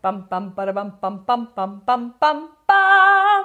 Bam, 0.00 0.28
bam, 0.28 0.54
badabam, 0.54 0.92
bam, 1.00 1.24
bam, 1.24 1.48
bam, 1.56 1.82
bam, 1.84 2.14
bam, 2.20 2.42
bam. 2.68 3.44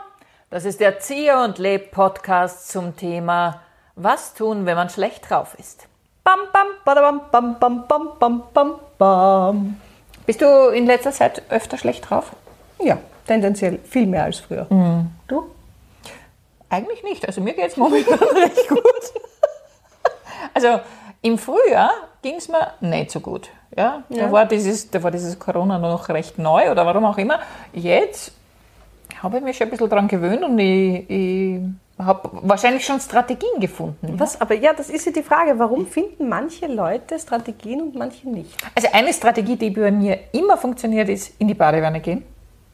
Das 0.52 0.66
ist 0.66 0.80
der 0.80 1.00
Ziehe 1.00 1.44
und 1.44 1.58
Leb 1.58 1.90
Podcast 1.90 2.70
zum 2.70 2.96
Thema 2.96 3.62
Was 3.96 4.36
tun, 4.36 4.68
wenn 4.68 4.76
man 4.76 4.88
schlecht 4.92 5.28
drauf 5.28 5.56
ist. 5.58 5.88
Bam, 6.24 6.42
bam, 6.54 6.68
badabam, 6.86 7.22
bam, 7.32 7.58
bam, 7.60 7.88
bam, 7.88 8.10
bam, 8.20 8.44
bam, 8.54 8.80
bam. 9.00 9.82
Bist 10.28 10.42
du 10.42 10.70
in 10.70 10.86
letzter 10.86 11.12
Zeit 11.12 11.42
öfter 11.50 11.80
schlecht 11.80 12.08
drauf? 12.08 12.34
Ja, 12.80 13.00
tendenziell 13.26 13.80
viel 13.80 14.06
mehr 14.06 14.26
als 14.26 14.40
früher. 14.40 14.68
Du? 15.28 15.50
Eigentlich 16.70 17.02
nicht. 17.02 17.26
Also 17.26 17.42
mir 17.42 17.54
geht 17.54 17.72
es 17.72 17.78
momentan 17.78 18.20
recht 18.20 18.70
gut. 18.70 18.84
Also 20.54 20.82
im 21.24 21.40
Frühjahr 21.40 21.94
ging 22.24 22.36
es 22.38 22.48
mir 22.50 22.72
nicht 22.82 23.12
so 23.12 23.20
gut. 23.20 23.50
Ja, 23.78 24.02
Da, 24.10 24.16
Ja. 24.16 24.32
war 24.32 24.46
dieses, 24.48 24.90
da 24.90 25.02
war 25.04 25.12
dieses 25.12 25.38
Corona 25.38 25.78
noch 25.78 26.10
recht 26.10 26.40
neu 26.40 26.72
oder 26.72 26.86
warum 26.86 27.06
auch 27.06 27.18
immer. 27.20 27.40
Jetzt 27.74 28.32
habe 29.22 29.38
ich 29.38 29.44
mich 29.44 29.58
schon 29.58 29.68
ein 29.68 29.72
bisschen 29.72 29.90
daran 29.90 30.08
gewöhnt 30.08 30.44
und 30.44 30.58
ich, 30.60 31.10
ich 31.10 31.60
habe 32.00 32.30
wahrscheinlich 32.42 32.84
schon 32.86 33.00
Strategien 33.00 33.60
gefunden. 33.60 34.14
Was, 34.20 34.40
aber 34.42 34.56
ja, 34.56 34.74
das 34.74 34.90
ist 34.90 35.06
ja 35.06 35.12
die 35.12 35.22
Frage, 35.24 35.58
warum 35.60 35.86
finden 35.86 36.28
manche 36.28 36.66
Leute 36.68 37.20
Strategien 37.20 37.82
und 37.82 37.96
manche 37.96 38.28
nicht? 38.30 38.50
Also 38.76 38.88
eine 38.92 39.14
Strategie, 39.14 39.56
die 39.56 39.70
bei 39.70 39.92
mir 39.92 40.18
immer 40.32 40.58
funktioniert, 40.58 41.10
ist 41.10 41.40
in 41.40 41.48
die 41.48 41.54
Badewanne 41.54 42.00
gehen. 42.00 42.24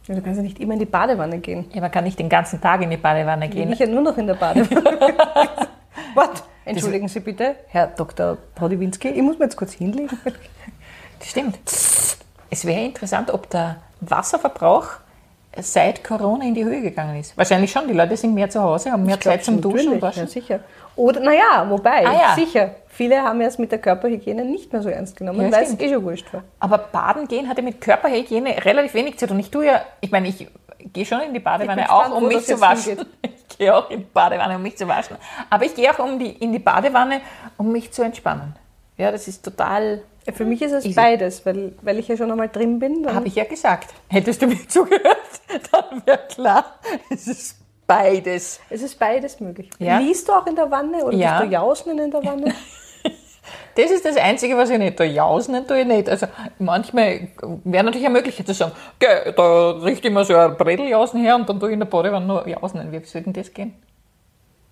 Ja, 0.08 0.16
du 0.16 0.22
kannst 0.22 0.38
ja 0.38 0.44
nicht 0.44 0.60
immer 0.60 0.74
in 0.74 0.80
die 0.80 0.86
Badewanne 0.86 1.38
gehen. 1.40 1.66
Ja, 1.74 1.82
man 1.82 1.92
kann 1.92 2.04
nicht 2.06 2.18
den 2.18 2.30
ganzen 2.30 2.60
Tag 2.62 2.82
in 2.82 2.90
die 2.90 2.98
Badewanne 2.98 3.48
Gehe 3.50 3.62
gehen. 3.64 3.74
ich 3.74 3.80
ja 3.80 3.86
nur 3.88 4.02
noch 4.02 4.18
in 4.18 4.26
der 4.28 4.34
Badewanne. 4.36 5.14
Was? 6.16 6.44
Entschuldigen 6.70 7.08
Sie 7.08 7.20
bitte, 7.20 7.56
Herr 7.68 7.88
Dr. 7.88 8.38
Podywinski, 8.56 9.10
ich 9.10 9.22
muss 9.22 9.38
mir 9.40 9.46
jetzt 9.46 9.56
kurz 9.56 9.74
hinlegen. 9.74 10.10
Das 11.20 11.30
stimmt. 11.30 11.58
Es 12.52 12.66
wäre 12.66 12.82
interessant, 12.86 13.32
ob 13.32 13.50
der 13.50 13.78
Wasserverbrauch 14.02 14.86
seit 15.60 16.04
Corona 16.04 16.46
in 16.46 16.54
die 16.54 16.64
Höhe 16.64 16.82
gegangen 16.82 17.20
ist. 17.20 17.36
Wahrscheinlich 17.38 17.72
schon. 17.72 17.88
Die 17.88 17.94
Leute 17.94 18.16
sind 18.16 18.34
mehr 18.34 18.50
zu 18.50 18.62
Hause, 18.62 18.92
haben 18.92 19.04
mehr 19.06 19.16
Ich 19.16 19.22
Zeit 19.22 19.44
zum 19.44 19.60
Duschen 19.62 19.94
und 19.94 20.02
natürlich, 20.02 20.02
Ja, 20.02 20.08
Waschen. 20.24 20.28
sicher. 20.28 20.60
Oder, 20.96 21.20
naja, 21.22 21.66
wobei, 21.70 22.06
Ah, 22.08 22.14
ja. 22.14 22.36
sicher. 22.36 22.76
Viele 22.88 23.22
haben 23.22 23.42
es 23.42 23.58
mit 23.58 23.72
der 23.72 23.80
Körperhygiene 23.80 24.46
nicht 24.46 24.72
mehr 24.72 24.82
so 24.82 24.90
ernst 24.90 25.16
genommen, 25.18 25.42
Ja, 25.42 25.52
weil 25.52 25.64
es 25.64 25.80
eh 25.80 25.90
schon 25.94 26.04
wurscht 26.04 26.32
war. 26.34 26.44
Aber 26.60 26.78
Baden 26.78 27.28
gehen 27.28 27.48
hatte 27.50 27.62
mit 27.62 27.82
Körperhygiene 27.82 28.64
relativ 28.66 28.94
wenig 28.94 29.18
zu 29.18 29.28
tun. 29.28 29.40
Ich 29.40 29.50
tue 29.50 29.66
ja, 29.66 29.82
ich 30.02 30.12
meine, 30.12 30.28
ich 30.28 30.48
gehe 30.94 31.06
schon 31.06 31.22
in 31.22 31.34
die 31.34 31.40
Badewanne 31.40 31.92
auch, 31.92 32.12
um 32.16 32.28
mich 32.28 32.46
zu 32.46 32.60
waschen. 32.62 32.98
hingeht. 32.98 33.08
Ich 33.62 33.66
gehe 33.66 33.76
auch 33.76 33.90
in 33.90 34.00
die 34.00 34.06
Badewanne, 34.14 34.56
um 34.56 34.62
mich 34.64 34.78
zu 34.78 34.88
waschen. 34.88 35.18
Aber 35.50 35.66
ich 35.66 35.76
gehe 35.76 35.92
auch 35.94 36.00
um 36.00 36.18
die, 36.18 36.30
in 36.32 36.54
die 36.54 36.60
Badewanne, 36.60 37.20
um 37.58 37.72
mich 37.74 37.92
zu 37.92 38.04
entspannen. 38.04 38.56
Ja, 38.98 39.12
das 39.12 39.28
ist 39.28 39.44
total, 39.44 40.02
Ja, 40.26 40.32
Für 40.34 40.46
mich 40.46 40.62
ist 40.62 40.72
es 40.72 40.86
Easy. 40.86 40.96
beides, 40.96 41.46
weil, 41.46 41.74
weil 41.82 42.00
ich 42.00 42.08
ja 42.08 42.16
schon 42.16 42.32
einmal 42.32 42.48
drin 42.50 42.80
bin. 42.80 43.06
Habe 43.14 43.28
ich 43.28 43.36
ja 43.36 43.44
gesagt. 43.44 43.90
Hättest 44.08 44.42
du 44.42 44.48
mir 44.48 44.66
zugehört, 44.70 45.18
dann 45.74 46.02
wäre 46.06 46.20
klar, 46.30 46.66
es 47.10 47.28
ist 47.28 47.58
beides. 47.86 48.60
es 48.70 48.82
ist 48.82 48.98
beides 48.98 49.40
möglich. 49.42 49.70
Ja. 49.80 49.98
Liest 50.00 50.30
du 50.30 50.34
auch 50.34 50.46
in 50.48 50.56
der 50.56 50.70
Wanne 50.72 51.04
oder 51.04 51.18
Ja. 51.18 51.40
bist 51.40 51.50
du 51.50 51.54
jausen 51.54 52.00
in 52.00 52.12
der 52.12 52.24
Wanne? 52.24 52.54
Das 53.82 53.92
ist 53.92 54.04
das 54.04 54.18
Einzige, 54.18 54.58
was 54.58 54.70
ich 54.70 54.78
nicht 54.78 54.98
tue. 54.98 55.06
Jausen 55.06 55.66
tue 55.66 55.80
ich 55.82 55.88
nicht. 55.88 56.10
Also 56.10 56.28
manchmal 56.58 57.30
wäre 57.64 57.86
natürlich 57.86 58.06
eine 58.06 58.16
Möglichkeit 58.16 58.46
zu 58.46 58.54
sagen, 58.54 58.74
da 59.00 59.70
richte 59.72 60.10
ich 60.10 60.14
mir 60.14 60.26
so 60.26 60.36
ein 60.36 60.58
Bredeljausen 60.58 61.22
her 61.22 61.36
und 61.36 61.48
dann 61.48 61.62
tue 61.62 61.70
ich 61.70 61.74
in 61.76 61.80
der 61.80 61.88
Badewanne 61.88 62.26
nur 62.26 62.46
Jausen. 62.46 62.92
Wie 62.92 63.00
soll 63.06 63.22
denn 63.22 63.32
das 63.32 63.54
gehen? 63.54 63.74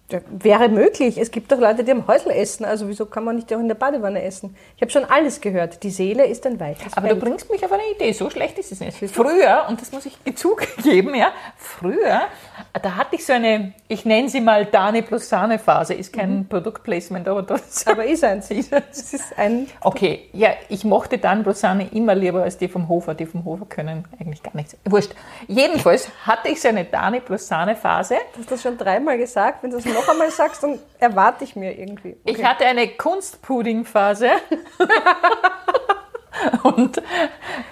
Ja, 0.09 0.19
wäre 0.29 0.69
möglich. 0.69 1.17
Es 1.17 1.31
gibt 1.31 1.51
doch 1.51 1.59
Leute, 1.59 1.83
die 1.83 1.91
am 1.91 2.07
Häusl 2.07 2.29
essen. 2.31 2.63
Also 2.63 2.87
wieso 2.87 3.07
kann 3.07 3.25
man 3.25 3.35
nicht 3.35 3.53
auch 3.53 3.59
in 3.59 3.67
der 3.67 3.75
Badewanne 3.75 4.23
essen? 4.23 4.55
Ich 4.77 4.81
habe 4.81 4.89
schon 4.89 5.03
alles 5.03 5.41
gehört. 5.41 5.83
Die 5.83 5.89
Seele 5.89 6.25
ist 6.25 6.45
ein 6.47 6.61
weites 6.61 6.93
Aber 6.95 7.07
Feld. 7.07 7.21
du 7.21 7.25
bringst 7.25 7.51
mich 7.51 7.65
auf 7.65 7.71
eine 7.73 7.83
Idee, 7.93 8.13
so 8.13 8.29
schlecht 8.29 8.57
ist 8.57 8.71
es 8.71 8.79
nicht. 8.79 8.97
Früher, 9.13 9.65
und 9.67 9.81
das 9.81 9.91
muss 9.91 10.05
ich 10.05 10.17
zugeben, 10.37 11.13
ja, 11.13 11.33
früher, 11.57 12.21
da 12.81 12.95
hatte 12.95 13.15
ich 13.17 13.25
so 13.25 13.33
eine, 13.33 13.73
ich 13.89 14.05
nenne 14.05 14.29
sie 14.29 14.39
mal 14.39 14.65
Dani 14.65 15.01
plus 15.01 15.27
Sahne 15.27 15.59
Phase, 15.59 15.93
ist 15.93 16.13
kein 16.13 16.47
Produktplacement, 16.47 17.27
aber 17.27 17.41
das 17.43 17.85
Aber 17.87 18.05
ist 18.05 18.23
eins. 18.23 18.49
ist 18.51 18.71
es. 18.71 18.97
Es 18.97 19.13
ist 19.13 19.37
ein 19.37 19.67
Okay, 19.81 20.29
ja, 20.31 20.51
ich 20.69 20.85
mochte 20.85 21.17
Dani 21.17 21.43
plus 21.43 21.59
Sahne 21.59 21.89
immer 21.91 22.15
lieber 22.15 22.43
als 22.43 22.57
die 22.57 22.69
vom 22.69 22.87
Hofer. 22.87 23.13
Die 23.13 23.25
vom 23.25 23.43
Hofer 23.43 23.65
können 23.65 24.05
eigentlich 24.21 24.41
gar 24.41 24.55
nichts. 24.55 24.77
Wurscht. 24.85 25.13
Jedenfalls 25.49 26.07
hatte 26.25 26.47
ich 26.47 26.61
so 26.61 26.69
eine 26.69 26.85
Dani 26.85 27.19
plus 27.19 27.45
Sahne 27.45 27.75
Phase. 27.75 28.15
Du 28.35 28.39
hast 28.39 28.51
das 28.51 28.61
schon 28.61 28.77
dreimal 28.77 29.17
gesagt. 29.17 29.63
Wenn 29.63 29.71
du 29.71 29.77
es 29.77 29.96
noch 29.97 30.07
einmal 30.07 30.31
sagst, 30.31 30.63
dann 30.63 30.79
erwarte 30.99 31.43
ich 31.43 31.55
mir 31.55 31.77
irgendwie. 31.77 32.15
Ich 32.25 32.43
hatte 32.43 32.65
eine 32.65 32.87
Kunstpudding-Phase. 32.87 34.29
Und 36.63 37.01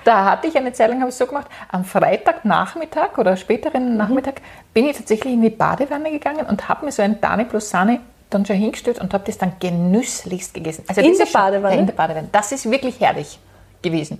da 0.03 0.25
hatte 0.25 0.47
ich 0.47 0.57
eine 0.57 0.73
Zeit 0.73 0.89
lang, 0.89 0.99
habe 1.01 1.09
ich 1.09 1.15
so 1.15 1.27
gemacht, 1.27 1.47
am 1.69 1.85
Freitagnachmittag 1.85 3.17
oder 3.19 3.37
späteren 3.37 3.95
Nachmittag 3.95 4.41
bin 4.73 4.85
ich 4.87 4.97
tatsächlich 4.97 5.33
in 5.33 5.41
die 5.43 5.51
Badewanne 5.51 6.09
gegangen 6.11 6.45
und 6.47 6.67
habe 6.67 6.85
mir 6.85 6.91
so 6.91 7.03
ein 7.03 7.21
Dani 7.21 7.45
plus 7.45 7.69
Sahne 7.69 7.99
dann 8.31 8.43
schon 8.45 8.55
hingestellt 8.55 8.99
und 8.99 9.13
habe 9.13 9.23
das 9.25 9.37
dann 9.37 9.53
genüsslichst 9.59 10.53
gegessen. 10.55 10.83
Also 10.87 11.01
In 11.01 11.13
der 11.13 11.23
ist 11.25 11.31
schon- 11.31 11.41
Badewanne? 11.41 11.75
Ja, 11.75 11.79
in 11.79 11.85
der 11.85 11.93
Badewanne. 11.93 12.29
Das 12.31 12.51
ist 12.51 12.69
wirklich 12.69 12.99
herrlich 12.99 13.37
gewesen. 13.83 14.19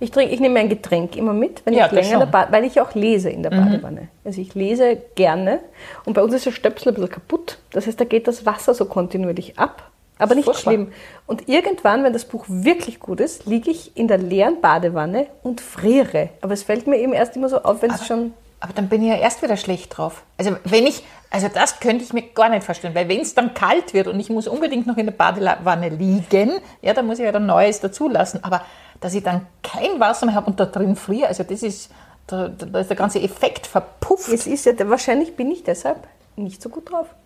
Ich, 0.00 0.10
trinke, 0.10 0.34
ich 0.34 0.40
nehme 0.40 0.60
ein 0.60 0.68
Getränk 0.68 1.16
immer 1.16 1.32
mit, 1.32 1.64
wenn 1.64 1.74
Ja, 1.74 1.86
ich 1.86 1.92
länger 1.92 2.22
in 2.22 2.30
der. 2.30 2.46
Mhm. 2.46 2.52
Weil 2.52 2.64
ich 2.64 2.80
auch 2.80 2.94
lese 2.94 3.30
in 3.30 3.42
der 3.42 3.50
Badewanne. 3.50 4.08
Also 4.24 4.40
ich 4.40 4.54
lese 4.54 4.98
gerne 5.14 5.60
und 6.04 6.14
bei 6.14 6.22
uns 6.22 6.34
ist 6.34 6.46
der 6.46 6.52
Stöpsel 6.52 6.88
ein 6.92 6.94
bisschen 6.94 7.10
kaputt. 7.10 7.58
Das 7.72 7.86
heißt, 7.86 8.00
da 8.00 8.04
geht 8.04 8.28
das 8.28 8.44
Wasser 8.46 8.74
so 8.74 8.84
kontinuierlich 8.84 9.58
ab. 9.58 9.90
Aber 10.18 10.34
nicht 10.36 10.44
Furchtbar. 10.44 10.72
schlimm. 10.72 10.92
Und 11.26 11.48
irgendwann, 11.48 12.04
wenn 12.04 12.12
das 12.12 12.26
Buch 12.26 12.44
wirklich 12.46 13.00
gut 13.00 13.18
ist, 13.18 13.46
liege 13.46 13.70
ich 13.70 13.96
in 13.96 14.06
der 14.06 14.18
leeren 14.18 14.60
Badewanne 14.60 15.26
und 15.42 15.60
friere. 15.60 16.28
Aber 16.42 16.52
es 16.52 16.62
fällt 16.62 16.86
mir 16.86 16.98
eben 16.98 17.12
erst 17.12 17.34
immer 17.34 17.48
so 17.48 17.62
auf, 17.62 17.82
wenn 17.82 17.90
es 17.90 18.06
schon... 18.06 18.32
Aber 18.60 18.72
dann 18.72 18.88
bin 18.88 19.02
ich 19.02 19.08
ja 19.08 19.16
erst 19.16 19.42
wieder 19.42 19.56
schlecht 19.56 19.96
drauf. 19.96 20.22
Also 20.38 20.54
wenn 20.62 20.86
ich, 20.86 21.02
also 21.30 21.48
das 21.52 21.80
könnte 21.80 22.04
ich 22.04 22.12
mir 22.12 22.22
gar 22.22 22.48
nicht 22.48 22.62
vorstellen, 22.62 22.94
weil 22.94 23.08
wenn 23.08 23.18
es 23.20 23.34
dann 23.34 23.54
kalt 23.54 23.94
wird 23.94 24.06
und 24.06 24.20
ich 24.20 24.30
muss 24.30 24.46
unbedingt 24.46 24.86
noch 24.86 24.96
in 24.96 25.06
der 25.06 25.12
Badewanne 25.12 25.88
liegen, 25.88 26.52
ja, 26.80 26.94
dann 26.94 27.06
muss 27.06 27.18
ich 27.18 27.24
ja 27.24 27.32
dann 27.32 27.46
Neues 27.46 27.80
dazulassen. 27.80 28.44
Aber 28.44 28.62
dass 29.02 29.12
ich 29.14 29.22
dann 29.22 29.46
kein 29.62 30.00
Wasser 30.00 30.24
mehr 30.26 30.34
habe 30.34 30.46
und 30.46 30.58
da 30.58 30.64
drin 30.64 30.96
friere, 30.96 31.28
also 31.28 31.42
das 31.42 31.62
ist, 31.62 31.90
da, 32.26 32.48
da 32.48 32.80
ist 32.80 32.88
der 32.88 32.96
ganze 32.96 33.20
Effekt 33.20 33.66
verpufft. 33.66 34.28
Es 34.28 34.46
ist 34.46 34.64
ja, 34.64 34.72
wahrscheinlich 34.88 35.36
bin 35.36 35.50
ich 35.50 35.62
deshalb 35.64 36.08
nicht 36.36 36.62
so 36.62 36.70
gut 36.70 36.90
drauf. 36.90 37.08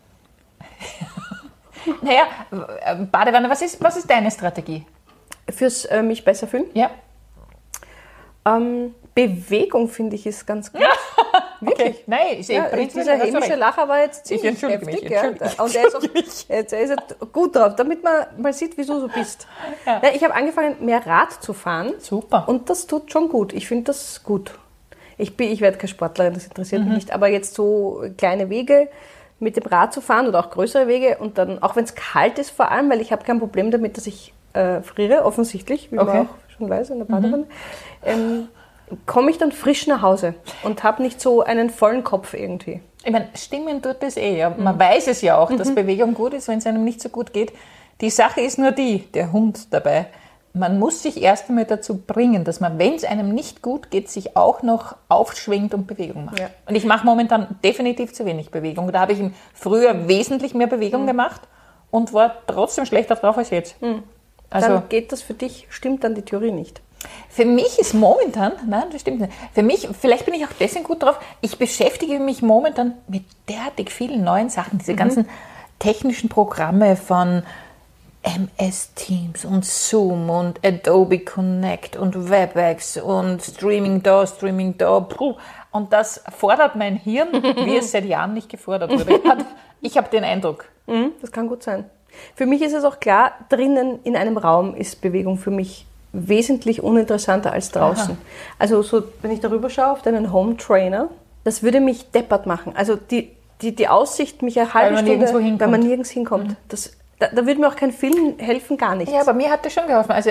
Naja, 2.03 2.25
äh, 2.85 2.97
Badewanne, 3.05 3.49
was 3.49 3.63
ist, 3.63 3.81
was 3.81 3.97
ist 3.97 4.11
deine 4.11 4.29
Strategie? 4.33 4.85
Fürs 5.49 5.85
äh, 5.85 6.03
mich 6.03 6.25
besser 6.25 6.49
fühlen. 6.49 6.65
Ja, 6.75 6.91
Ähm, 8.45 8.93
Bewegung, 9.15 9.89
finde 9.89 10.17
ich, 10.17 10.27
ist 10.27 10.47
ganz 10.47 10.73
gut. 10.73 10.83
okay. 11.65 11.95
Nein, 12.07 12.39
ist 12.39 12.51
eh 12.51 12.57
Ja, 12.57 12.65
prinzipiell 12.65 13.05
dieser 13.05 13.25
hämische 13.25 13.51
recht. 13.51 13.59
Lacher 13.59 13.89
war 13.89 14.01
jetzt 14.01 14.31
Ich 14.31 14.41
ziemlich 14.41 14.63
mich, 14.63 14.73
heftig. 14.73 14.89
entschuldige 14.89 15.15
ja. 15.15 15.31
mich, 15.31 15.61
Und 15.61 15.75
er 15.77 15.87
ist, 15.87 15.97
auch, 15.97 16.03
mich. 16.15 16.49
jetzt 16.49 16.73
er 16.73 16.81
ist 16.81 16.91
er 16.91 17.27
gut 17.27 17.55
drauf, 17.57 17.77
damit 17.77 18.03
man 18.03 18.27
mal 18.39 18.53
sieht, 18.53 18.77
wie 18.77 18.85
du 18.85 19.01
so 19.01 19.09
bist. 19.09 19.47
Ja. 19.87 20.01
Ja, 20.03 20.11
ich 20.15 20.23
habe 20.25 20.35
angefangen, 20.35 20.77
mehr 20.85 21.05
Rad 21.07 21.33
zu 21.43 21.53
fahren. 21.53 21.93
Super. 21.99 22.45
Und 22.49 22.69
das 22.71 22.87
tut 22.87 23.13
schon 23.13 23.29
gut. 23.29 23.53
Ich 23.53 23.67
finde 23.69 23.85
das 23.85 24.23
gut. 24.23 24.59
Ich, 25.19 25.37
bin, 25.37 25.51
ich 25.51 25.61
werde 25.61 25.79
keine 25.79 25.89
Sportlerin, 25.89 26.35
das 26.35 26.45
interessiert 26.45 26.83
Mhm. 26.83 26.89
mich 26.89 26.97
nicht. 26.97 27.13
Aber 27.13 27.29
jetzt 27.29 27.55
so 27.55 28.05
kleine 28.19 28.51
Wege 28.51 28.89
mit 29.39 29.57
dem 29.57 29.65
Rad 29.65 29.93
zu 29.93 30.01
fahren 30.01 30.27
oder 30.29 30.41
auch 30.41 30.51
größere 30.51 30.87
Wege 30.89 31.19
und 31.19 31.39
dann, 31.39 31.63
auch 31.63 31.77
wenn 31.77 31.85
es 31.85 31.95
kalt 31.95 32.39
ist 32.39 32.51
vor 32.51 32.71
allem, 32.71 32.91
weil 32.91 33.01
ich 33.01 33.13
habe 33.13 33.25
kein 33.25 33.39
Problem 33.39 33.71
damit, 33.71 33.97
dass 33.97 34.07
ich 34.07 34.33
äh, 34.55 34.81
friere, 34.83 35.25
offensichtlich, 35.25 35.93
wie 35.93 35.99
Okay. 35.99 36.07
man 36.19 36.27
auch 36.29 36.31
schon 36.57 36.71
weiß 36.71 36.89
in 36.91 36.99
der 36.99 37.05
Badewanne, 37.05 37.47
ähm, 38.03 38.49
komme 39.07 39.31
ich 39.31 39.39
dann 39.39 39.53
frisch 39.53 39.87
nach 39.87 40.03
Hause 40.03 40.35
und 40.63 40.83
habe 40.85 41.03
nicht 41.03 41.21
so 41.21 41.43
einen 41.43 41.71
vollen 41.71 42.05
Kopf 42.05 42.35
irgendwie. 42.35 42.81
Ich 43.05 43.13
meine, 43.13 43.29
stimmen 43.35 43.83
tut 43.83 43.97
das 44.01 44.17
eh. 44.17 44.37
Ja. 44.39 44.51
Man 44.51 44.79
weiß 44.79 45.09
es 45.09 45.23
ja 45.23 45.39
auch, 45.39 45.53
dass 45.53 45.75
Bewegung 45.75 46.15
gut 46.15 46.35
ist, 46.35 46.49
wenn 46.49 46.59
es 46.59 46.67
einem 46.67 46.85
nicht 46.85 47.01
so 47.01 47.09
gut 47.09 47.33
geht. 47.33 47.53
Die 48.01 48.11
Sache 48.11 48.41
ist 48.41 48.59
nur 48.59 48.73
die, 48.73 49.01
der 49.13 49.33
Hund 49.33 49.73
dabei. 49.73 50.07
Man 50.53 50.79
muss 50.79 51.03
sich 51.03 51.23
erst 51.23 51.49
einmal 51.49 51.67
dazu 51.67 51.99
bringen, 51.99 52.45
dass 52.45 52.61
man, 52.61 52.79
wenn 52.79 52.95
es 52.95 53.05
einem 53.05 53.35
nicht 53.35 53.63
gut 53.63 53.91
geht, 53.91 54.09
sich 54.09 54.37
auch 54.37 54.63
noch 54.63 54.97
aufschwingt 55.09 55.75
und 55.75 55.87
Bewegung 55.87 56.25
macht. 56.25 56.41
Ja. 56.41 56.49
Und 56.67 56.75
ich 56.75 56.85
mache 56.85 57.05
momentan 57.05 57.59
definitiv 57.63 58.13
zu 58.15 58.25
wenig 58.25 58.51
Bewegung. 58.51 58.91
Da 58.91 59.01
habe 59.01 59.13
ich 59.13 59.21
früher 59.53 60.09
wesentlich 60.09 60.55
mehr 60.55 60.67
Bewegung 60.67 61.07
gemacht 61.07 61.43
und 61.91 62.13
war 62.13 62.37
trotzdem 62.47 62.87
schlechter 62.87 63.17
drauf 63.17 63.37
als 63.37 63.51
jetzt. 63.51 63.77
Also 64.51 64.69
Dann 64.69 64.89
geht 64.89 65.13
das 65.13 65.23
für 65.23 65.35
dich, 65.35 65.67
stimmt 65.71 66.05
dann 66.05 66.15
die 66.15 66.23
Theorie 66.23 66.53
nicht. 66.53 66.81
Für 67.29 67.45
mich 67.45 67.79
ist 67.79 67.95
momentan, 67.95 68.53
nein, 68.67 68.85
das 68.91 69.01
stimmt 69.03 69.21
nicht. 69.21 69.33
Für 69.53 69.63
mich, 69.63 69.89
vielleicht 69.99 70.25
bin 70.25 70.35
ich 70.35 70.45
auch 70.45 70.53
deswegen 70.59 70.85
gut 70.85 71.03
drauf, 71.03 71.19
ich 71.41 71.59
beschäftige 71.59 72.19
mich 72.19 72.43
momentan 72.43 72.95
mit 73.09 73.25
derartig 73.49 73.91
vielen 73.91 74.25
neuen 74.25 74.49
Sachen. 74.49 74.79
Diese 74.79 74.95
ganzen 74.95 75.29
technischen 75.79 76.29
Programme 76.29 76.97
von 76.97 77.43
MS 78.23 78.95
Teams 78.95 79.45
und 79.45 79.65
Zoom 79.65 80.31
und 80.31 80.65
Adobe 80.67 81.21
Connect 81.21 81.97
und 81.97 82.29
WebEx 82.29 82.97
und 82.97 83.41
Streaming 83.41 84.03
da, 84.03 84.27
Streaming 84.27 84.77
da. 84.77 85.01
puh. 85.01 85.37
Und 85.71 85.93
das 85.93 86.25
fordert 86.37 86.75
mein 86.75 86.97
Hirn, 86.97 87.29
wie 87.33 87.77
es 87.77 87.91
seit 87.93 88.05
Jahren 88.05 88.35
nicht 88.35 88.49
gefordert 88.49 88.91
wurde. 88.91 89.21
Ich 89.81 89.97
habe 89.97 90.09
den 90.09 90.25
Eindruck. 90.25 90.65
Mhm, 90.87 91.13
das 91.21 91.31
kann 91.31 91.49
gut 91.49 91.63
sein. 91.63 91.85
Für 92.35 92.47
mich 92.47 92.63
ist 92.63 92.73
es 92.73 92.85
auch 92.85 92.99
klar, 92.99 93.33
drinnen 93.49 94.01
in 94.03 94.17
einem 94.17 94.39
Raum 94.39 94.75
ist 94.75 95.01
Bewegung 95.01 95.37
für 95.37 95.51
mich 95.51 95.87
wesentlich 96.13 96.83
uninteressanter 96.83 97.53
als 97.53 97.71
draußen. 97.71 98.13
Aha. 98.13 98.19
Also 98.59 98.83
so, 98.83 99.03
wenn 99.23 99.31
ich 99.31 99.41
darüber 99.41 99.69
schaue 99.71 99.93
auf 99.93 100.03
deinen 100.03 100.33
Home 100.33 100.57
Trainer, 100.57 101.09
das 101.45 101.63
würde 101.63 101.81
mich 101.81 102.11
deppert 102.11 102.47
machen. 102.47 102.73
Also 102.77 102.97
die, 102.97 103.31
die, 103.63 103.75
die 103.75 103.89
Aussicht, 103.89 104.43
mich 104.43 104.59
eine 104.59 104.73
halbe 104.75 104.95
man 104.95 105.07
Stunde. 105.07 105.41
Mhm. 105.41 105.61
weil 105.61 105.69
man 105.69 105.81
nirgends 105.81 106.11
hinkommt. 106.11 106.57
Das, 106.69 106.97
da, 107.19 107.29
da 107.29 107.47
würde 107.47 107.61
mir 107.61 107.69
auch 107.69 107.77
kein 107.77 107.93
Film 107.93 108.35
helfen, 108.39 108.77
gar 108.77 108.95
nichts. 108.95 109.13
Ja, 109.15 109.21
aber 109.21 109.33
mir 109.33 109.51
hat 109.51 109.65
das 109.65 109.73
schon 109.73 109.87
geholfen. 109.87 110.13
Also 110.13 110.31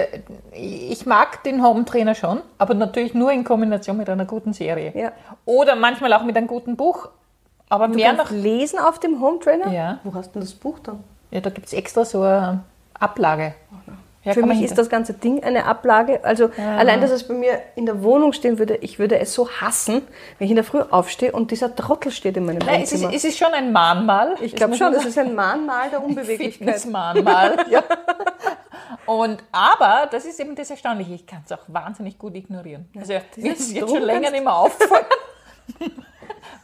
ich 0.53 1.05
mag 1.05 1.43
den 1.43 1.63
Home-Trainer 1.63 2.13
schon, 2.15 2.41
aber 2.57 2.73
natürlich 2.73 3.13
nur 3.13 3.31
in 3.31 3.43
Kombination 3.43 3.97
mit 3.97 4.09
einer 4.09 4.25
guten 4.25 4.53
Serie. 4.53 4.91
Ja. 4.95 5.11
Oder 5.45 5.75
manchmal 5.75 6.13
auch 6.13 6.23
mit 6.23 6.37
einem 6.37 6.47
guten 6.47 6.75
Buch. 6.75 7.09
Aber 7.69 7.87
Du 7.87 7.95
mehr 7.95 8.13
noch. 8.13 8.29
lesen 8.29 8.77
auf 8.77 8.99
dem 8.99 9.19
Home 9.21 9.39
Trainer? 9.39 9.71
Ja. 9.71 9.99
Wo 10.03 10.13
hast 10.13 10.27
du 10.29 10.33
denn 10.33 10.41
das 10.43 10.53
Buch 10.53 10.77
dann? 10.79 11.03
Ja, 11.31 11.41
da 11.41 11.49
gibt 11.49 11.67
es 11.67 11.73
extra 11.73 12.05
so 12.05 12.21
eine 12.21 12.63
Ablage. 12.99 13.55
Ja, 14.25 14.33
Für 14.33 14.43
mich 14.43 14.61
ist 14.63 14.77
das 14.77 14.89
ganze 14.89 15.13
Ding 15.13 15.43
eine 15.43 15.65
Ablage. 15.65 16.23
Also 16.23 16.49
allein, 16.57 16.99
dass 16.99 17.11
es 17.11 17.27
bei 17.27 17.35
mir 17.35 17.61
in 17.75 17.85
der 17.85 18.01
Wohnung 18.01 18.33
stehen 18.33 18.57
würde, 18.57 18.77
ich 18.77 18.97
würde 18.97 19.19
es 19.19 19.33
so 19.33 19.49
hassen, 19.49 20.01
wenn 20.39 20.45
ich 20.45 20.51
in 20.51 20.55
der 20.55 20.63
Früh 20.63 20.81
aufstehe 20.81 21.31
und 21.31 21.51
dieser 21.51 21.75
Trottel 21.75 22.11
steht 22.11 22.35
in 22.35 22.45
meinem 22.45 22.57
Nein, 22.57 22.81
es 22.81 22.91
ist, 22.91 23.03
Wohnzimmer. 23.03 23.13
es 23.13 23.23
ist 23.23 23.37
schon 23.37 23.53
ein 23.53 23.71
Mahnmal. 23.71 24.35
ich 24.41 24.55
glaube 24.55 24.75
schon, 24.75 24.93
das 24.93 25.05
ist 25.05 25.17
ein 25.19 25.35
Mahnmal 25.35 25.91
der 25.91 26.03
Unbeweglichkeit. 26.03 26.53
Fitnessmahnmal. 26.53 27.65
ja. 27.69 27.83
Und 29.05 29.43
aber, 29.51 30.07
das 30.09 30.25
ist 30.25 30.39
eben 30.39 30.55
das 30.55 30.71
Erstaunliche, 30.71 31.13
ich 31.13 31.27
kann 31.27 31.43
es 31.45 31.51
auch 31.51 31.63
wahnsinnig 31.67 32.17
gut 32.17 32.35
ignorieren. 32.35 32.89
Also 32.99 33.13
mir 33.37 33.53
ist 33.53 33.71
jetzt 33.71 33.89
schon 33.89 34.01
länger 34.01 34.31
nicht 34.31 34.43
mehr 34.43 34.55
aufgefallen. 34.55 35.05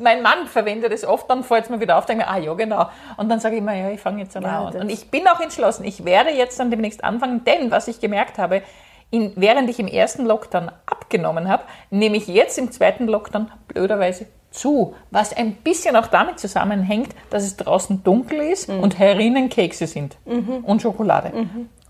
mein 0.02 0.22
Mann 0.22 0.48
verwendet 0.48 0.92
es 0.92 1.06
oft, 1.06 1.30
dann 1.30 1.44
fällt 1.44 1.66
es 1.66 1.70
mir 1.70 1.80
wieder 1.80 1.98
auf, 1.98 2.06
denke 2.06 2.26
mir, 2.26 2.30
ah 2.32 2.38
ja, 2.38 2.54
genau. 2.54 2.88
Und 3.18 3.30
dann 3.30 3.40
sage 3.40 3.56
ich 3.56 3.62
immer, 3.62 3.74
ja, 3.74 3.90
ich 3.90 4.00
fange 4.02 4.22
jetzt 4.22 4.36
an. 4.36 4.44
Ja, 4.44 4.66
an. 4.66 4.76
Und 4.82 4.90
ich 4.92 5.10
bin 5.10 5.28
auch 5.28 5.40
entschlossen, 5.40 5.84
ich 5.86 6.06
werde 6.06 6.32
jetzt 6.32 6.60
dann 6.60 6.70
demnächst 6.72 7.04
anfangen, 7.04 7.44
denn 7.46 7.72
was 7.72 7.88
ich 7.88 8.00
gemerkt 8.00 8.38
habe, 8.38 8.62
in, 9.10 9.34
während 9.36 9.70
ich 9.70 9.80
im 9.80 9.88
ersten 9.88 10.26
Lockdown 10.26 10.72
abgenommen 10.86 11.50
habe, 11.50 11.64
nehme 11.90 12.16
ich 12.18 12.28
jetzt 12.28 12.58
im 12.58 12.72
zweiten 12.72 13.08
Lockdown 13.08 13.52
blöderweise 13.68 14.26
zu, 14.52 14.96
was 15.12 15.34
ein 15.36 15.56
bisschen 15.56 15.96
auch 15.96 16.08
damit 16.08 16.40
zusammenhängt, 16.40 17.14
dass 17.30 17.44
es 17.44 17.56
draußen 17.58 18.04
dunkel 18.04 18.40
ist 18.40 18.68
Mhm. 18.70 18.80
und 18.82 19.00
herinnen 19.00 19.50
Kekse 19.50 19.88
sind 19.88 20.18
und 20.64 20.82
Schokolade. 20.82 21.32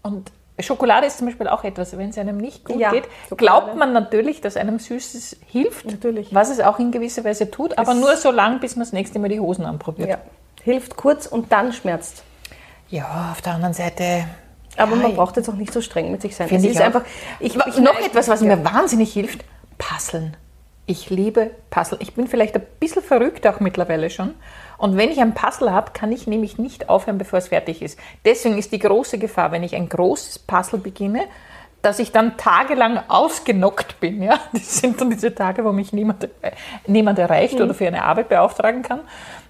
Und 0.04 0.31
Schokolade 0.62 1.08
ist 1.08 1.18
zum 1.18 1.28
Beispiel 1.28 1.48
auch 1.48 1.63
etwas, 1.63 1.98
wenn 1.98 2.10
es 2.10 2.18
einem 2.18 2.38
nicht 2.38 2.66
gut 2.66 2.80
Ja, 2.80 2.92
geht, 2.92 3.06
Schokolade. 3.30 3.36
glaubt 3.38 3.75
man 3.78 3.94
natürlich, 3.94 4.42
dass 4.42 4.58
einem 4.58 4.80
Süßes 4.80 5.38
hilft, 5.48 5.86
Natürlich. 5.86 6.34
was 6.34 6.50
es 6.50 6.60
auch 6.60 6.80
in 6.80 6.92
gewisser 6.92 7.24
Weise 7.24 7.50
tut, 7.52 7.78
aber 7.78 7.94
nur 7.94 8.16
so 8.18 8.31
lang, 8.31 8.60
bis 8.60 8.75
man 8.75 8.86
das 8.86 8.94
nächste 8.94 9.19
Mal 9.19 9.30
die 9.30 9.40
Hosen 9.40 9.66
anprobiert. 9.66 10.10
Ja. 10.10 10.18
Hilft 10.63 10.96
kurz 10.96 11.25
und 11.25 11.52
dann 11.52 11.74
schmerzt. 11.74 12.24
Ja, 12.90 13.30
auf 13.31 13.42
der 13.42 13.54
anderen 13.54 13.74
Seite. 13.74 14.25
Aber 14.78 14.96
ja, 14.96 15.02
man 15.02 15.16
braucht 15.16 15.38
jetzt 15.38 15.50
auch 15.50 15.56
nicht 15.56 15.74
so 15.74 15.81
streng 15.81 16.12
mit 16.12 16.22
sich 16.22 16.36
sein. 16.36 16.48
Es 16.52 16.63
ich 16.63 16.72
ist 16.72 16.81
auch. 16.81 16.86
einfach. 16.86 17.04
Ich, 17.40 17.56
ich 17.56 17.78
noch 17.80 18.00
etwas, 18.00 18.28
was 18.28 18.42
mir 18.42 18.63
wahnsinnig 18.63 19.12
hilft: 19.13 19.44
Puzzeln. 19.78 20.38
Ich 20.88 21.10
liebe 21.10 21.52
Puzzle. 21.69 22.00
Ich 22.02 22.16
bin 22.16 22.28
vielleicht 22.28 22.56
ein 22.56 22.63
bisschen 22.80 23.02
verrückt 23.02 23.46
auch 23.48 23.60
mittlerweile 23.60 24.10
schon. 24.10 24.34
Und 24.81 24.98
wenn 24.98 25.12
ich 25.12 25.19
ein 25.22 25.36
Puzzle 25.36 25.72
habe, 25.72 25.92
kann 25.94 26.12
ich 26.12 26.25
nämlich 26.25 26.57
nicht 26.57 26.89
aufhören, 26.89 27.19
bevor 27.19 27.38
es 27.38 27.50
fertig 27.50 27.83
ist. 27.83 28.00
Deswegen 28.25 28.57
ist 28.57 28.72
die 28.72 28.80
große 28.80 29.19
Gefahr, 29.19 29.51
wenn 29.51 29.62
ich 29.62 29.75
ein 29.75 29.88
großes 29.88 30.39
Puzzle 30.39 30.80
beginne, 30.80 31.25
dass 31.83 32.00
ich 32.00 32.12
dann 32.12 32.36
tagelang 32.36 33.00
ausgenockt 33.07 34.00
bin. 34.00 34.24
Ja? 34.24 34.39
Das 34.54 34.80
sind 34.80 35.00
dann 35.00 35.12
diese 35.12 35.36
Tage, 35.36 35.63
wo 35.63 35.72
mich 35.72 35.94
niemand, 35.94 36.24
äh, 36.24 36.54
niemand 36.88 37.19
erreicht 37.19 37.60
Mhm. 37.60 37.66
oder 37.66 37.74
für 37.75 37.86
eine 37.86 38.04
Arbeit 38.04 38.30
beauftragen 38.30 38.81
kann. 38.81 39.01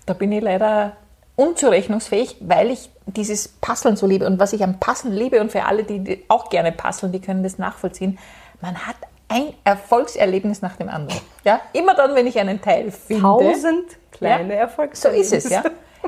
Da 0.05 0.11
bin 0.13 0.33
ich 0.33 0.43
leider 0.43 0.97
unzurechnungsfähig, 1.37 2.35
weil 2.41 2.69
ich 2.69 2.89
dieses 3.05 3.47
Puzzeln 3.47 3.95
so 3.95 4.07
liebe. 4.07 4.27
Und 4.27 4.37
was 4.37 4.51
ich 4.51 4.65
am 4.65 4.81
Puzzeln 4.81 5.13
liebe 5.13 5.39
und 5.39 5.49
für 5.49 5.63
alle, 5.63 5.85
die 5.85 5.99
die 5.99 6.25
auch 6.27 6.49
gerne 6.49 6.73
puzzeln, 6.73 7.13
die 7.13 7.21
können 7.21 7.41
das 7.43 7.57
nachvollziehen, 7.57 8.19
man 8.59 8.85
hat 8.85 8.97
ein 9.31 9.53
Erfolgserlebnis 9.63 10.61
nach 10.61 10.75
dem 10.75 10.89
anderen. 10.89 11.21
Ja? 11.43 11.61
Immer 11.73 11.93
dann, 11.95 12.15
wenn 12.15 12.27
ich 12.27 12.37
einen 12.39 12.61
Teil 12.61 12.91
finde. 12.91 13.21
Tausend 13.23 13.85
kleine 14.11 14.53
Ja, 14.53 14.59
So 14.59 14.61
Erfolgserlebnisse. 14.61 15.35
ist 15.37 15.45
es, 15.45 15.51
ja. 15.51 15.63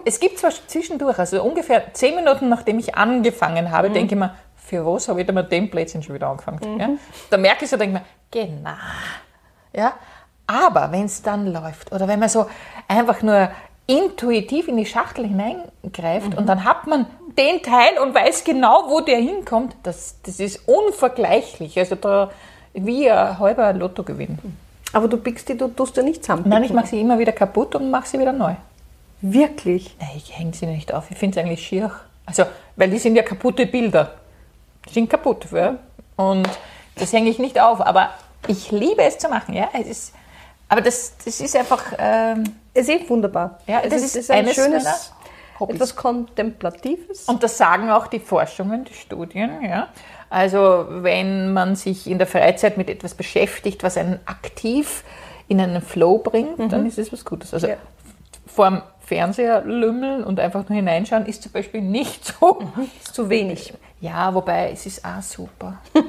Es 0.06 0.20
gibt 0.20 0.40
zwar 0.40 0.52
zwischendurch, 0.68 1.18
also 1.20 1.42
ungefähr 1.44 1.94
zehn 1.94 2.16
Minuten 2.16 2.50
nachdem 2.50 2.80
ich 2.80 2.96
angefangen 2.96 3.72
habe, 3.72 3.90
Mhm. 3.90 3.94
denke 3.94 4.16
ich 4.16 4.20
mir, 4.20 4.36
für 4.56 4.86
was 4.86 5.08
habe 5.08 5.22
ich 5.22 5.26
denn 5.28 5.36
mit 5.36 5.52
dem 5.52 5.70
Plätzchen 5.70 6.02
schon 6.04 6.16
wieder 6.16 6.28
angefangen? 6.30 6.80
Ja? 6.80 6.90
Da 7.30 7.38
merke 7.38 7.66
ich 7.66 7.70
so, 7.72 7.78
denke 7.78 8.02
ich 8.32 8.40
mir, 8.42 8.48
genau. 8.48 8.72
Ja? 9.76 9.94
Aber 10.48 10.92
wenn 10.92 11.06
es 11.06 11.22
dann 11.22 11.48
läuft 11.52 11.92
oder 11.92 12.08
wenn 12.08 12.20
man 12.20 12.30
so 12.30 12.48
einfach 12.88 13.22
nur 13.22 13.50
intuitiv 13.88 14.68
in 14.68 14.78
die 14.78 14.86
Schachtel 14.86 15.28
hineingreift 15.28 16.32
Mhm. 16.32 16.38
und 16.38 16.46
dann 16.48 16.64
hat 16.64 16.88
man 16.88 17.06
den 17.38 17.62
Teil 17.62 17.98
und 18.02 18.14
weiß 18.16 18.44
genau, 18.44 18.86
wo 18.90 19.02
der 19.02 19.18
hinkommt, 19.18 19.76
das, 19.84 20.22
das 20.24 20.40
ist 20.40 20.68
unvergleichlich. 20.68 21.78
Also 21.80 21.96
da 21.96 22.30
wie 22.74 23.10
ein 23.10 23.40
halber 23.40 23.74
Lottogewinn. 23.74 24.38
Aber 24.94 25.08
du 25.08 25.18
pickst 25.18 25.50
die, 25.50 25.58
du 25.58 25.68
tust 25.70 25.98
dir 25.98 26.04
nicht 26.04 26.24
zusammen. 26.24 26.44
Nein, 26.48 26.64
ich 26.64 26.74
mache 26.74 26.88
sie 26.88 27.02
immer 27.02 27.18
wieder 27.18 27.32
kaputt 27.32 27.76
und 27.76 27.90
mache 27.90 28.08
sie 28.08 28.20
wieder 28.20 28.34
neu. 28.34 28.54
Wirklich. 29.22 29.96
Nein, 30.00 30.10
ich 30.18 30.38
hänge 30.38 30.54
sie 30.54 30.66
nicht 30.66 30.94
auf. 30.94 31.10
Ich 31.10 31.18
finde 31.18 31.40
es 31.40 31.46
eigentlich 31.46 31.66
schier. 31.66 31.92
Also, 32.26 32.44
weil 32.76 32.90
die 32.90 33.00
sind 33.00 33.16
ja 33.16 33.24
kaputte 33.24 33.66
Bilder. 33.66 34.12
Die 34.88 34.94
sind 34.94 35.10
kaputt. 35.10 35.48
Ja? 35.52 35.78
Und 36.16 36.48
das 36.96 37.12
hänge 37.14 37.30
ich 37.30 37.40
nicht 37.40 37.60
auf. 37.60 37.82
Aber 37.82 38.10
ich 38.48 38.72
liebe 38.72 39.02
es 39.04 39.18
zu 39.18 39.30
machen. 39.30 39.54
Ja? 39.56 39.70
Es 39.74 39.88
ist, 39.88 40.14
aber 40.70 40.82
das, 40.82 41.14
das 41.24 41.40
ist 41.40 41.56
einfach. 41.56 41.94
Ähm, 41.98 42.44
Es 42.74 42.88
ist 42.90 43.10
wunderbar. 43.10 43.60
Ja, 43.68 43.80
es 43.82 43.90
das 43.94 44.02
ist, 44.04 44.16
ist 44.16 44.32
ein 44.32 44.48
schönes, 44.54 45.14
Hobbys. 45.60 45.76
etwas 45.76 45.96
Kontemplatives. 45.96 47.26
und 47.30 47.42
das 47.44 47.58
sagen 47.58 47.90
auch 47.92 48.08
die 48.08 48.20
Forschungen, 48.20 48.84
die 48.84 48.94
Studien. 48.94 49.62
Ja? 49.64 49.88
Also, 50.34 50.88
wenn 50.90 51.54
man 51.54 51.76
sich 51.76 52.08
in 52.10 52.18
der 52.18 52.26
Freizeit 52.26 52.76
mit 52.76 52.90
etwas 52.90 53.14
beschäftigt, 53.14 53.84
was 53.84 53.98
einen 53.98 54.20
aktiv 54.26 55.04
in 55.48 55.62
einen 55.62 55.80
Flow 55.80 56.18
bringt, 56.18 56.72
dann 56.72 56.88
ist 56.88 56.98
es 56.98 57.14
was 57.14 57.24
Gutes. 57.24 57.54
Also, 57.54 57.68
Ja. 57.68 57.76
vorm 58.48 58.82
Fernseher 59.02 59.62
lümmeln 59.64 60.24
und 60.24 60.40
einfach 60.40 60.68
nur 60.70 60.76
hineinschauen 60.76 61.28
ist 61.28 61.44
zum 61.44 61.52
Beispiel 61.52 61.82
nicht 61.82 62.26
so. 62.40 62.64
ist 63.04 63.14
zu 63.14 63.30
wenig. 63.30 63.76
Ja, 64.02 64.34
wobei 64.34 64.72
es 64.72 64.88
ist 64.88 65.06
auch 65.06 65.22
super. 65.22 65.78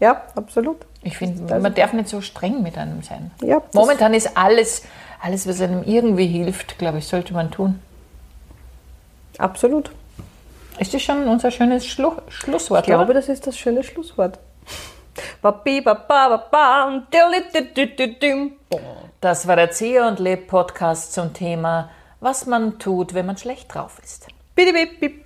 Ja, 0.00 0.22
absolut. 0.34 0.78
Ich 1.02 1.16
finde, 1.16 1.60
man 1.60 1.72
darf 1.74 1.92
nicht 1.94 2.08
so 2.08 2.20
streng 2.20 2.62
mit 2.62 2.76
einem 2.76 3.02
sein. 3.02 3.30
Ja, 3.42 3.62
Momentan 3.72 4.12
ist 4.12 4.36
alles, 4.36 4.82
alles, 5.22 5.46
was 5.48 5.60
einem 5.62 5.82
irgendwie 5.84 6.26
hilft, 6.26 6.78
glaube 6.78 6.98
ich, 6.98 7.06
sollte 7.06 7.32
man 7.32 7.50
tun. 7.52 7.78
Absolut. 9.38 9.90
Ist 10.78 10.92
das 10.92 11.02
schon 11.02 11.28
unser 11.28 11.50
schönes 11.50 11.86
Schlu 11.86 12.12
Schlusswort? 12.28 12.80
Ich 12.80 12.86
glaube, 12.86 13.04
oder? 13.04 13.14
das 13.14 13.28
ist 13.28 13.46
das 13.46 13.56
schöne 13.56 13.82
Schlusswort. 13.82 14.38
Das 19.20 19.46
war 19.46 19.56
der 19.56 19.70
Zieher 19.70 20.06
und 20.06 20.18
Leb 20.18 20.48
Podcast 20.48 21.12
zum 21.12 21.32
Thema, 21.32 21.90
was 22.20 22.46
man 22.46 22.78
tut, 22.78 23.14
wenn 23.14 23.26
man 23.26 23.36
schlecht 23.36 23.72
drauf 23.72 24.00
ist. 24.02 24.26
Bidi, 24.54 24.72
bip, 24.72 25.00
bip. 25.00 25.23